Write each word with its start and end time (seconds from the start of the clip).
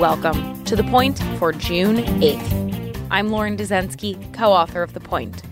Welcome 0.00 0.64
to 0.64 0.74
The 0.74 0.84
Point 0.84 1.18
for 1.38 1.52
June 1.52 1.96
8th. 1.98 3.06
I'm 3.10 3.28
Lauren 3.28 3.54
Dezenski, 3.54 4.32
co 4.32 4.50
author 4.50 4.82
of 4.82 4.94
The 4.94 5.00
Point. 5.00 5.42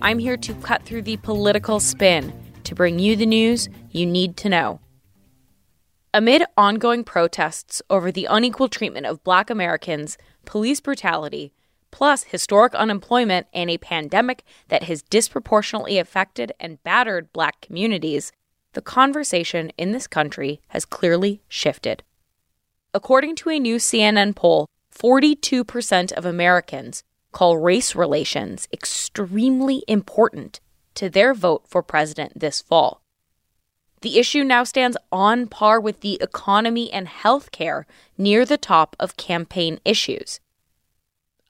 I'm 0.00 0.20
here 0.20 0.36
to 0.36 0.54
cut 0.54 0.84
through 0.84 1.02
the 1.02 1.16
political 1.16 1.80
spin 1.80 2.32
to 2.62 2.76
bring 2.76 3.00
you 3.00 3.16
the 3.16 3.26
news 3.26 3.68
you 3.90 4.06
need 4.06 4.36
to 4.36 4.48
know. 4.48 4.78
Amid 6.14 6.44
ongoing 6.56 7.02
protests 7.02 7.82
over 7.90 8.12
the 8.12 8.28
unequal 8.30 8.68
treatment 8.68 9.06
of 9.06 9.24
black 9.24 9.50
Americans, 9.50 10.16
police 10.44 10.78
brutality, 10.78 11.52
plus 11.90 12.22
historic 12.22 12.76
unemployment 12.76 13.48
and 13.52 13.68
a 13.68 13.76
pandemic 13.76 14.44
that 14.68 14.84
has 14.84 15.02
disproportionately 15.02 15.98
affected 15.98 16.52
and 16.60 16.80
battered 16.84 17.32
black 17.32 17.60
communities, 17.60 18.30
the 18.72 18.82
conversation 18.82 19.72
in 19.76 19.90
this 19.90 20.06
country 20.06 20.60
has 20.68 20.84
clearly 20.84 21.42
shifted. 21.48 22.04
According 22.96 23.36
to 23.36 23.50
a 23.50 23.58
new 23.58 23.76
CNN 23.76 24.34
poll, 24.34 24.70
42% 24.90 26.12
of 26.12 26.24
Americans 26.24 27.02
call 27.30 27.58
race 27.58 27.94
relations 27.94 28.66
extremely 28.72 29.84
important 29.86 30.60
to 30.94 31.10
their 31.10 31.34
vote 31.34 31.64
for 31.68 31.82
president 31.82 32.40
this 32.40 32.62
fall. 32.62 33.02
The 34.00 34.18
issue 34.18 34.44
now 34.44 34.64
stands 34.64 34.96
on 35.12 35.46
par 35.46 35.78
with 35.78 36.00
the 36.00 36.18
economy 36.22 36.90
and 36.90 37.06
health 37.06 37.50
care 37.50 37.86
near 38.16 38.46
the 38.46 38.56
top 38.56 38.96
of 38.98 39.18
campaign 39.18 39.78
issues. 39.84 40.40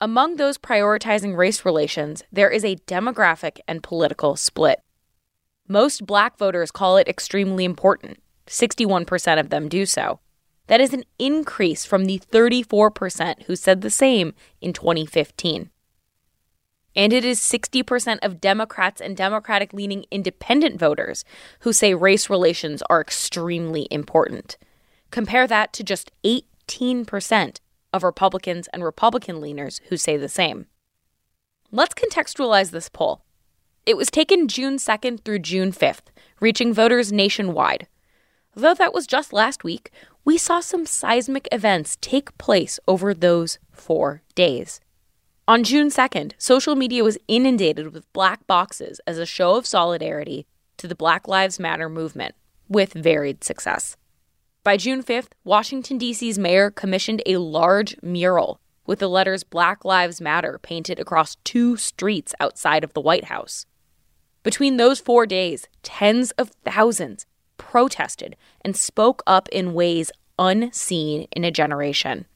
Among 0.01 0.39
those 0.39 0.59
prioritizing 0.59 1.37
race 1.37 1.65
relations, 1.65 2.25
there 2.33 2.51
is 2.51 2.65
a 2.65 2.83
demographic 2.89 3.61
and 3.69 3.85
political 3.85 4.35
split. 4.35 4.81
Most 5.69 6.07
black 6.07 6.39
voters 6.39 6.73
call 6.73 6.97
it 6.97 7.07
extremely 7.07 7.65
important. 7.65 8.19
61% 8.49 9.39
of 9.39 9.51
them 9.51 9.69
do 9.69 9.87
so. 9.87 10.19
That 10.67 10.81
is 10.81 10.93
an 10.93 11.05
increase 11.19 11.85
from 11.85 12.05
the 12.05 12.21
34% 12.31 13.45
who 13.45 13.57
said 13.57 13.81
the 13.81 13.91
same 13.91 14.35
in 14.61 14.73
2015. 14.73 15.71
And 16.97 17.13
it 17.13 17.25
is 17.25 17.39
60% 17.41 18.19
of 18.23 18.41
Democrats 18.41 19.01
and 19.01 19.17
Democratic 19.17 19.73
leaning 19.73 20.07
independent 20.11 20.81
voters 20.81 21.25
who 21.61 21.73
say 21.73 21.93
race 21.95 22.31
relations 22.31 22.83
are 22.89 23.03
extremely 23.03 23.87
important. 23.91 24.57
Compare 25.11 25.47
that 25.47 25.73
to 25.75 25.85
just 25.85 26.11
18% 26.25 27.61
of 27.93 28.03
Republicans 28.03 28.69
and 28.73 28.83
Republican 28.83 29.37
leaners 29.37 29.81
who 29.89 29.97
say 29.97 30.17
the 30.17 30.29
same. 30.29 30.67
Let's 31.71 31.95
contextualize 31.95 32.71
this 32.71 32.89
poll. 32.89 33.23
It 33.85 33.97
was 33.97 34.11
taken 34.11 34.49
June 34.49 34.79
2nd 34.79 35.25
through 35.25 35.41
June 35.41 35.73
5th, 35.73 36.09
reaching 36.41 36.73
voters 36.73 37.13
nationwide. 37.13 37.87
Though 38.55 38.75
that 38.75 38.95
was 38.95 39.07
just 39.07 39.35
last 39.35 39.65
week, 39.65 39.91
we 40.27 40.37
saw 40.37 40.59
some 40.59 40.85
seismic 40.85 41.47
events 41.53 41.97
take 42.01 42.37
place 42.37 42.81
over 42.89 43.15
those 43.15 43.61
four 43.71 44.23
days. 44.35 44.81
On 45.47 45.63
June 45.63 45.89
2nd, 45.89 46.33
social 46.37 46.75
media 46.75 47.05
was 47.05 47.17
inundated 47.29 47.93
with 47.93 48.13
black 48.13 48.45
boxes 48.49 49.01
as 49.07 49.19
a 49.19 49.25
show 49.25 49.55
of 49.55 49.65
solidarity 49.65 50.45
to 50.79 50.89
the 50.89 50.97
Black 50.97 51.29
Lives 51.29 51.61
Matter 51.61 51.89
movement, 51.89 52.35
with 52.69 52.93
varied 52.93 53.45
success. 53.45 53.97
By 54.65 54.77
June 54.77 55.05
5th, 55.05 55.29
Washington, 55.45 55.97
D.C.'s 55.97 56.41
mayor 56.41 56.73
commissioned 56.73 57.23
a 57.25 57.37
large 57.37 57.97
mural 58.03 58.61
with 58.85 58.99
the 58.99 59.09
letters 59.09 59.45
Black 59.45 59.85
Lives 59.85 60.21
Matter 60.21 60.59
painted 60.61 60.99
across 60.99 61.37
two 61.45 61.77
streets 61.77 62.35
outside 62.41 62.83
of 62.83 62.95
the 62.95 63.01
White 63.01 63.27
House. 63.27 63.65
Between 64.43 64.77
those 64.77 64.99
four 64.99 65.25
days, 65.25 65.69
tens 65.85 66.33
of 66.33 66.51
thousands 66.65 67.27
protested 67.59 68.37
and 68.63 68.77
spoke 68.77 69.23
up 69.27 69.49
in 69.51 69.75
ways 69.75 70.11
unseen 70.39 71.27
in 71.33 71.45
a 71.45 71.51
generation. 71.51 72.27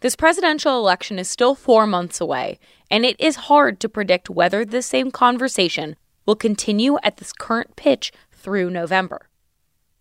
This 0.00 0.14
presidential 0.16 0.78
election 0.78 1.18
is 1.18 1.28
still 1.28 1.54
four 1.54 1.86
months 1.86 2.20
away, 2.20 2.60
and 2.90 3.04
it 3.04 3.18
is 3.20 3.34
hard 3.36 3.80
to 3.80 3.88
predict 3.88 4.30
whether 4.30 4.64
the 4.64 4.82
same 4.82 5.10
conversation 5.10 5.96
will 6.24 6.36
continue 6.36 6.98
at 7.02 7.16
this 7.16 7.32
current 7.32 7.74
pitch 7.74 8.12
through 8.30 8.70
November. 8.70 9.28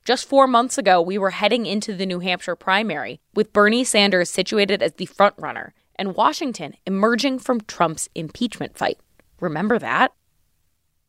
Just 0.05 0.27
four 0.27 0.47
months 0.47 0.77
ago, 0.77 1.01
we 1.01 1.17
were 1.17 1.31
heading 1.31 1.65
into 1.65 1.93
the 1.93 2.05
New 2.05 2.19
Hampshire 2.19 2.55
primary, 2.55 3.19
with 3.33 3.51
Bernie 3.51 3.83
Sanders 3.83 4.29
situated 4.29 4.81
as 4.81 4.93
the 4.93 5.07
frontrunner 5.07 5.71
and 5.95 6.15
Washington 6.15 6.75
emerging 6.85 7.39
from 7.39 7.61
Trump's 7.61 8.07
impeachment 8.13 8.77
fight. 8.77 8.99
Remember 9.39 9.79
that? 9.79 10.13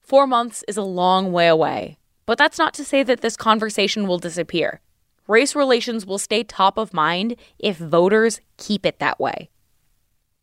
Four 0.01 0.27
months 0.27 0.65
is 0.67 0.77
a 0.77 0.83
long 0.83 1.31
way 1.31 1.47
away, 1.47 1.99
but 2.25 2.39
that's 2.39 2.59
not 2.59 2.75
to 2.75 2.85
say 2.85 3.03
that 3.03 3.21
this 3.21 3.37
conversation 3.37 4.09
will 4.09 4.19
disappear. 4.19 4.81
Race 5.29 5.55
relations 5.55 6.07
will 6.07 6.19
stay 6.19 6.43
top 6.43 6.79
of 6.79 6.95
mind 6.95 7.37
if 7.59 7.77
voters 7.77 8.41
keep 8.57 8.87
it 8.87 8.99
that 8.99 9.21
way. 9.21 9.51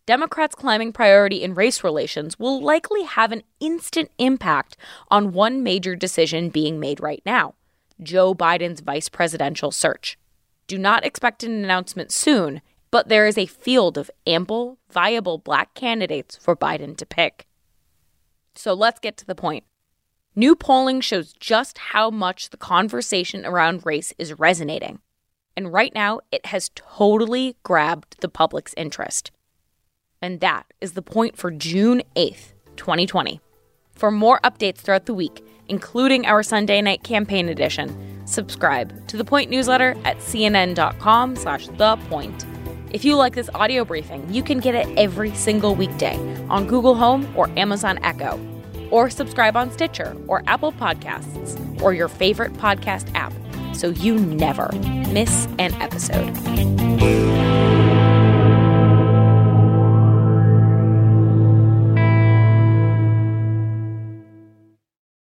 Democrats' 0.05 0.53
climbing 0.53 0.93
priority 0.93 1.41
in 1.41 1.55
race 1.55 1.83
relations 1.83 2.37
will 2.37 2.61
likely 2.61 3.03
have 3.03 3.31
an 3.31 3.41
instant 3.59 4.11
impact 4.19 4.77
on 5.09 5.33
one 5.33 5.63
major 5.63 5.95
decision 5.95 6.49
being 6.49 6.79
made 6.79 7.01
right 7.01 7.23
now 7.25 7.55
Joe 8.03 8.35
Biden's 8.35 8.81
vice 8.81 9.09
presidential 9.09 9.71
search. 9.71 10.19
Do 10.67 10.77
not 10.77 11.05
expect 11.05 11.43
an 11.43 11.51
announcement 11.51 12.11
soon, 12.11 12.61
but 12.91 13.07
there 13.07 13.25
is 13.25 13.37
a 13.37 13.45
field 13.45 13.97
of 13.97 14.11
ample, 14.27 14.77
viable 14.91 15.37
black 15.37 15.73
candidates 15.73 16.35
for 16.35 16.55
Biden 16.55 16.95
to 16.97 17.05
pick. 17.05 17.47
So 18.53 18.73
let's 18.73 18.99
get 18.99 19.17
to 19.17 19.25
the 19.25 19.35
point. 19.35 19.63
New 20.37 20.53
polling 20.53 20.99
shows 20.99 21.31
just 21.31 21.77
how 21.77 22.09
much 22.09 22.49
the 22.49 22.57
conversation 22.57 23.45
around 23.45 23.85
race 23.85 24.13
is 24.17 24.37
resonating. 24.37 24.99
And 25.55 25.71
right 25.71 25.95
now, 25.95 26.19
it 26.29 26.47
has 26.47 26.71
totally 26.75 27.55
grabbed 27.63 28.17
the 28.19 28.27
public's 28.27 28.73
interest. 28.75 29.31
And 30.21 30.41
that 30.41 30.65
is 30.81 30.91
the 30.91 31.01
point 31.01 31.37
for 31.37 31.51
June 31.51 32.03
8th, 32.17 32.51
2020. 32.75 33.39
For 33.93 34.11
more 34.11 34.41
updates 34.43 34.79
throughout 34.79 35.05
the 35.05 35.13
week, 35.13 35.41
including 35.69 36.25
our 36.25 36.43
Sunday 36.43 36.81
night 36.81 37.03
campaign 37.03 37.47
edition, 37.47 38.21
subscribe 38.25 39.07
to 39.07 39.15
the 39.15 39.23
Point 39.23 39.49
newsletter 39.49 39.95
at 40.03 40.17
cnn.com 40.17 41.37
slash 41.37 41.67
the 41.67 41.95
point. 42.09 42.45
If 42.91 43.05
you 43.05 43.15
like 43.15 43.35
this 43.35 43.49
audio 43.55 43.85
briefing, 43.85 44.25
you 44.33 44.43
can 44.43 44.59
get 44.59 44.75
it 44.75 44.87
every 44.97 45.33
single 45.33 45.75
weekday 45.75 46.17
on 46.49 46.67
Google 46.67 46.95
Home 46.95 47.31
or 47.37 47.49
Amazon 47.57 47.99
Echo, 48.03 48.37
or 48.95 49.09
subscribe 49.09 49.57
on 49.57 49.69
Stitcher 49.69 50.15
or 50.29 50.41
Apple 50.47 50.71
Podcasts 50.71 51.59
or 51.81 51.93
your 51.93 52.07
favorite 52.07 52.53
podcast 52.53 53.13
app 53.13 53.33
so 53.75 53.89
you 53.89 54.17
never 54.17 54.71
miss 55.11 55.49
an 55.59 55.73
episode. 55.81 57.64